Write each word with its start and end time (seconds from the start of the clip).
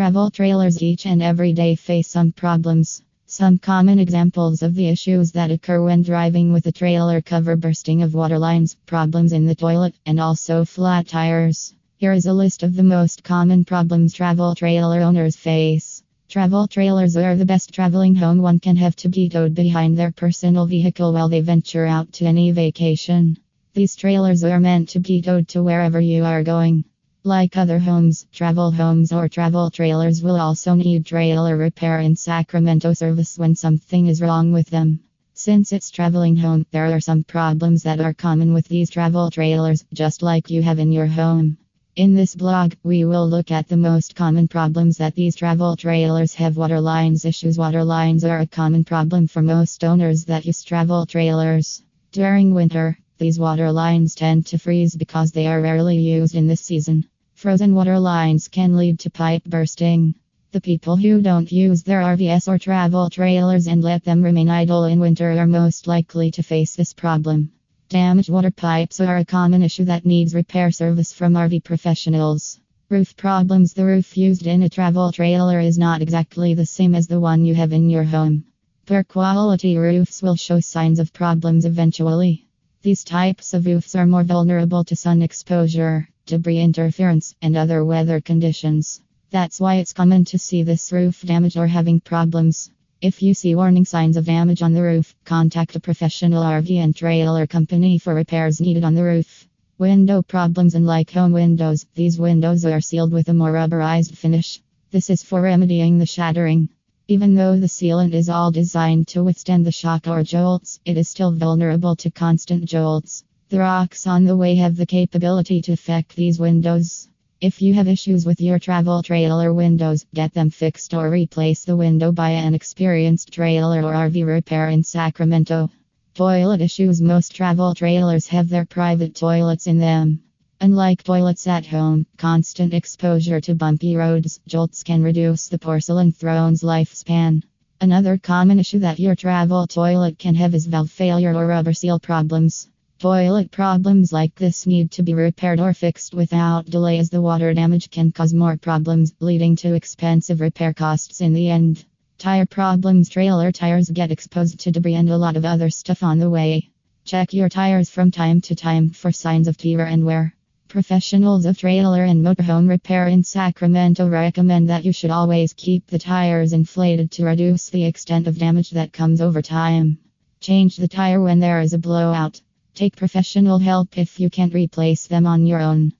Travel 0.00 0.30
trailers 0.30 0.82
each 0.82 1.04
and 1.04 1.22
every 1.22 1.52
day 1.52 1.74
face 1.74 2.08
some 2.08 2.32
problems. 2.32 3.02
Some 3.26 3.58
common 3.58 3.98
examples 3.98 4.62
of 4.62 4.74
the 4.74 4.88
issues 4.88 5.30
that 5.32 5.50
occur 5.50 5.84
when 5.84 6.00
driving 6.00 6.54
with 6.54 6.64
a 6.64 6.72
trailer 6.72 7.20
cover 7.20 7.54
bursting 7.54 8.00
of 8.00 8.14
water 8.14 8.38
lines, 8.38 8.78
problems 8.86 9.34
in 9.34 9.44
the 9.44 9.54
toilet, 9.54 9.94
and 10.06 10.18
also 10.18 10.64
flat 10.64 11.06
tires. 11.06 11.74
Here 11.98 12.14
is 12.14 12.24
a 12.24 12.32
list 12.32 12.62
of 12.62 12.76
the 12.76 12.82
most 12.82 13.22
common 13.22 13.62
problems 13.66 14.14
travel 14.14 14.54
trailer 14.54 15.02
owners 15.02 15.36
face. 15.36 16.02
Travel 16.30 16.66
trailers 16.66 17.14
are 17.18 17.36
the 17.36 17.44
best 17.44 17.70
traveling 17.70 18.14
home 18.14 18.40
one 18.40 18.58
can 18.58 18.76
have 18.76 18.96
to 18.96 19.10
be 19.10 19.28
towed 19.28 19.54
behind 19.54 19.98
their 19.98 20.12
personal 20.12 20.64
vehicle 20.64 21.12
while 21.12 21.28
they 21.28 21.42
venture 21.42 21.84
out 21.84 22.10
to 22.14 22.24
any 22.24 22.52
vacation. 22.52 23.36
These 23.74 23.96
trailers 23.96 24.44
are 24.44 24.60
meant 24.60 24.88
to 24.88 24.98
be 24.98 25.20
towed 25.20 25.48
to 25.48 25.62
wherever 25.62 26.00
you 26.00 26.24
are 26.24 26.42
going. 26.42 26.84
Like 27.24 27.58
other 27.58 27.78
homes, 27.78 28.26
travel 28.32 28.70
homes 28.70 29.12
or 29.12 29.28
travel 29.28 29.70
trailers 29.70 30.22
will 30.22 30.40
also 30.40 30.74
need 30.74 31.04
trailer 31.04 31.54
repair 31.54 31.98
and 31.98 32.18
Sacramento 32.18 32.94
service 32.94 33.36
when 33.36 33.54
something 33.54 34.06
is 34.06 34.22
wrong 34.22 34.52
with 34.52 34.70
them. 34.70 35.00
Since 35.34 35.74
it's 35.74 35.90
traveling 35.90 36.34
home, 36.34 36.64
there 36.70 36.86
are 36.86 37.00
some 37.00 37.24
problems 37.24 37.82
that 37.82 38.00
are 38.00 38.14
common 38.14 38.54
with 38.54 38.66
these 38.68 38.88
travel 38.88 39.30
trailers, 39.30 39.84
just 39.92 40.22
like 40.22 40.48
you 40.48 40.62
have 40.62 40.78
in 40.78 40.92
your 40.92 41.08
home. 41.08 41.58
In 41.94 42.14
this 42.14 42.34
blog, 42.34 42.72
we 42.84 43.04
will 43.04 43.28
look 43.28 43.50
at 43.50 43.68
the 43.68 43.76
most 43.76 44.14
common 44.14 44.48
problems 44.48 44.96
that 44.96 45.14
these 45.14 45.36
travel 45.36 45.76
trailers 45.76 46.32
have. 46.36 46.56
Water 46.56 46.80
lines 46.80 47.26
issues. 47.26 47.58
Water 47.58 47.84
lines 47.84 48.24
are 48.24 48.38
a 48.38 48.46
common 48.46 48.82
problem 48.82 49.26
for 49.26 49.42
most 49.42 49.84
owners 49.84 50.24
that 50.24 50.46
use 50.46 50.62
travel 50.62 51.04
trailers. 51.04 51.82
During 52.12 52.54
winter, 52.54 52.98
these 53.20 53.38
water 53.38 53.70
lines 53.70 54.14
tend 54.14 54.46
to 54.46 54.58
freeze 54.58 54.96
because 54.96 55.30
they 55.30 55.46
are 55.46 55.60
rarely 55.60 55.98
used 55.98 56.34
in 56.34 56.46
this 56.46 56.62
season. 56.62 57.04
Frozen 57.34 57.74
water 57.74 57.98
lines 57.98 58.48
can 58.48 58.76
lead 58.76 58.98
to 58.98 59.10
pipe 59.10 59.44
bursting. 59.44 60.14
The 60.52 60.60
people 60.60 60.96
who 60.96 61.20
don't 61.20 61.52
use 61.52 61.82
their 61.82 62.00
RVs 62.00 62.48
or 62.48 62.58
travel 62.58 63.10
trailers 63.10 63.66
and 63.66 63.82
let 63.82 64.04
them 64.04 64.22
remain 64.22 64.48
idle 64.48 64.86
in 64.86 65.00
winter 65.00 65.30
are 65.38 65.46
most 65.46 65.86
likely 65.86 66.30
to 66.30 66.42
face 66.42 66.74
this 66.74 66.94
problem. 66.94 67.52
Damaged 67.90 68.30
water 68.30 68.50
pipes 68.50 69.00
are 69.00 69.18
a 69.18 69.24
common 69.24 69.62
issue 69.62 69.84
that 69.84 70.06
needs 70.06 70.34
repair 70.34 70.70
service 70.70 71.12
from 71.12 71.34
RV 71.34 71.62
professionals. 71.62 72.58
Roof 72.88 73.16
problems 73.16 73.74
The 73.74 73.84
roof 73.84 74.16
used 74.16 74.46
in 74.46 74.62
a 74.62 74.68
travel 74.70 75.12
trailer 75.12 75.60
is 75.60 75.76
not 75.76 76.00
exactly 76.00 76.54
the 76.54 76.66
same 76.66 76.94
as 76.94 77.06
the 77.06 77.20
one 77.20 77.44
you 77.44 77.54
have 77.54 77.72
in 77.72 77.90
your 77.90 78.04
home. 78.04 78.44
Poor 78.86 79.04
quality 79.04 79.76
roofs 79.76 80.22
will 80.22 80.36
show 80.36 80.58
signs 80.58 80.98
of 80.98 81.12
problems 81.12 81.66
eventually. 81.66 82.48
These 82.82 83.04
types 83.04 83.52
of 83.52 83.66
roofs 83.66 83.94
are 83.94 84.06
more 84.06 84.24
vulnerable 84.24 84.84
to 84.84 84.96
sun 84.96 85.20
exposure 85.20 86.08
debris 86.30 86.60
interference, 86.60 87.34
and 87.42 87.56
other 87.56 87.84
weather 87.84 88.20
conditions. 88.20 89.00
That's 89.30 89.58
why 89.58 89.74
it's 89.76 89.92
common 89.92 90.24
to 90.26 90.38
see 90.38 90.62
this 90.62 90.92
roof 90.92 91.22
damaged 91.22 91.56
or 91.56 91.66
having 91.66 91.98
problems. 91.98 92.70
If 93.00 93.20
you 93.20 93.34
see 93.34 93.56
warning 93.56 93.84
signs 93.84 94.16
of 94.16 94.26
damage 94.26 94.62
on 94.62 94.72
the 94.72 94.82
roof, 94.82 95.14
contact 95.24 95.74
a 95.74 95.80
professional 95.80 96.44
RV 96.44 96.70
and 96.76 96.94
trailer 96.94 97.48
company 97.48 97.98
for 97.98 98.14
repairs 98.14 98.60
needed 98.60 98.84
on 98.84 98.94
the 98.94 99.02
roof. 99.02 99.48
Window 99.76 100.22
problems 100.22 100.76
Unlike 100.76 101.10
home 101.10 101.32
windows, 101.32 101.84
these 101.96 102.16
windows 102.16 102.64
are 102.64 102.80
sealed 102.80 103.12
with 103.12 103.28
a 103.28 103.34
more 103.34 103.52
rubberized 103.52 104.16
finish. 104.16 104.60
This 104.92 105.10
is 105.10 105.24
for 105.24 105.42
remedying 105.42 105.98
the 105.98 106.06
shattering. 106.06 106.68
Even 107.10 107.34
though 107.34 107.58
the 107.58 107.66
sealant 107.66 108.14
is 108.14 108.28
all 108.28 108.52
designed 108.52 109.08
to 109.08 109.24
withstand 109.24 109.66
the 109.66 109.72
shock 109.72 110.06
or 110.06 110.22
jolts, 110.22 110.78
it 110.84 110.96
is 110.96 111.08
still 111.08 111.32
vulnerable 111.32 111.96
to 111.96 112.08
constant 112.08 112.64
jolts. 112.66 113.24
The 113.48 113.58
rocks 113.58 114.06
on 114.06 114.26
the 114.26 114.36
way 114.36 114.54
have 114.54 114.76
the 114.76 114.86
capability 114.86 115.60
to 115.62 115.72
affect 115.72 116.14
these 116.14 116.38
windows. 116.38 117.08
If 117.40 117.60
you 117.60 117.74
have 117.74 117.88
issues 117.88 118.24
with 118.24 118.40
your 118.40 118.60
travel 118.60 119.02
trailer 119.02 119.52
windows, 119.52 120.06
get 120.14 120.32
them 120.34 120.50
fixed 120.50 120.94
or 120.94 121.10
replace 121.10 121.64
the 121.64 121.76
window 121.76 122.12
by 122.12 122.30
an 122.30 122.54
experienced 122.54 123.32
trailer 123.32 123.82
or 123.82 123.92
RV 123.92 124.24
repair 124.24 124.68
in 124.68 124.84
Sacramento. 124.84 125.68
Toilet 126.14 126.60
issues 126.60 127.02
Most 127.02 127.34
travel 127.34 127.74
trailers 127.74 128.28
have 128.28 128.48
their 128.48 128.64
private 128.64 129.16
toilets 129.16 129.66
in 129.66 129.78
them. 129.78 130.22
Unlike 130.62 131.04
toilets 131.04 131.46
at 131.46 131.64
home, 131.64 132.04
constant 132.18 132.74
exposure 132.74 133.40
to 133.40 133.54
bumpy 133.54 133.96
roads, 133.96 134.40
jolts 134.46 134.82
can 134.82 135.02
reduce 135.02 135.48
the 135.48 135.58
porcelain 135.58 136.12
throne's 136.12 136.62
lifespan. 136.62 137.42
Another 137.80 138.18
common 138.18 138.60
issue 138.60 138.80
that 138.80 139.00
your 139.00 139.14
travel 139.14 139.66
toilet 139.66 140.18
can 140.18 140.34
have 140.34 140.54
is 140.54 140.66
valve 140.66 140.90
failure 140.90 141.34
or 141.34 141.46
rubber 141.46 141.72
seal 141.72 141.98
problems. 141.98 142.68
Toilet 142.98 143.50
problems 143.50 144.12
like 144.12 144.34
this 144.34 144.66
need 144.66 144.90
to 144.90 145.02
be 145.02 145.14
repaired 145.14 145.60
or 145.60 145.72
fixed 145.72 146.12
without 146.12 146.66
delay 146.66 146.98
as 146.98 147.08
the 147.08 147.22
water 147.22 147.54
damage 147.54 147.88
can 147.88 148.12
cause 148.12 148.34
more 148.34 148.58
problems, 148.58 149.14
leading 149.18 149.56
to 149.56 149.72
expensive 149.72 150.42
repair 150.42 150.74
costs 150.74 151.22
in 151.22 151.32
the 151.32 151.48
end. 151.48 151.86
Tire 152.18 152.44
problems 152.44 153.08
Trailer 153.08 153.50
tires 153.50 153.88
get 153.88 154.10
exposed 154.10 154.60
to 154.60 154.70
debris 154.70 154.96
and 154.96 155.08
a 155.08 155.16
lot 155.16 155.38
of 155.38 155.46
other 155.46 155.70
stuff 155.70 156.02
on 156.02 156.18
the 156.18 156.28
way. 156.28 156.68
Check 157.06 157.32
your 157.32 157.48
tires 157.48 157.88
from 157.88 158.10
time 158.10 158.42
to 158.42 158.54
time 158.54 158.90
for 158.90 159.10
signs 159.10 159.48
of 159.48 159.56
tear 159.56 159.86
and 159.86 160.04
wear. 160.04 160.34
Professionals 160.70 161.46
of 161.46 161.58
trailer 161.58 162.04
and 162.04 162.24
motorhome 162.24 162.68
repair 162.68 163.08
in 163.08 163.24
Sacramento 163.24 164.08
recommend 164.08 164.68
that 164.68 164.84
you 164.84 164.92
should 164.92 165.10
always 165.10 165.52
keep 165.52 165.84
the 165.88 165.98
tires 165.98 166.52
inflated 166.52 167.10
to 167.10 167.24
reduce 167.24 167.70
the 167.70 167.84
extent 167.84 168.28
of 168.28 168.38
damage 168.38 168.70
that 168.70 168.92
comes 168.92 169.20
over 169.20 169.42
time. 169.42 169.98
Change 170.38 170.76
the 170.76 170.86
tire 170.86 171.20
when 171.20 171.40
there 171.40 171.60
is 171.60 171.72
a 171.72 171.78
blowout. 171.78 172.40
Take 172.72 172.94
professional 172.94 173.58
help 173.58 173.98
if 173.98 174.20
you 174.20 174.30
can't 174.30 174.54
replace 174.54 175.08
them 175.08 175.26
on 175.26 175.44
your 175.44 175.58
own. 175.60 175.92